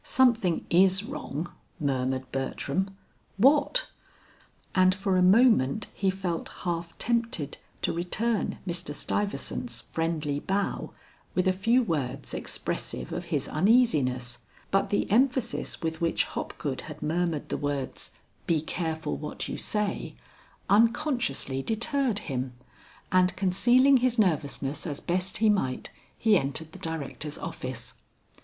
[0.03, 2.97] "Something is wrong," murmured Bertram.
[3.37, 3.87] "What?"
[4.73, 8.95] And for a moment he felt half tempted to return Mr.
[8.95, 10.89] Stuyvesant's friendly bow
[11.35, 14.39] with a few words expressive of his uneasiness,
[14.71, 18.09] but the emphasis with which Hopgood had murmured the words,
[18.47, 20.15] "Be careful what you say,"
[20.67, 22.53] unconsciously deterred him,
[23.11, 27.93] and concealing his nervousness as best he might, he entered the Directors' office.